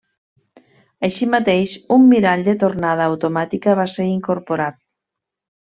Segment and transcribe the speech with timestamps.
[1.07, 4.85] Així mateix, un mirall de tornada automàtica va ser incorporat.